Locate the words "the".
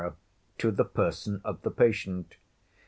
0.71-0.83, 1.61-1.69